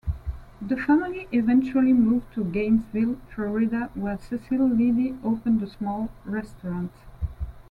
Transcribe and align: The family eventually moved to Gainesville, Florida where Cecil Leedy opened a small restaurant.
The 0.59 0.77
family 0.77 1.27
eventually 1.31 1.93
moved 1.93 2.33
to 2.33 2.43
Gainesville, 2.43 3.17
Florida 3.35 3.91
where 3.93 4.17
Cecil 4.17 4.67
Leedy 4.67 5.15
opened 5.23 5.61
a 5.61 5.67
small 5.67 6.09
restaurant. 6.25 6.91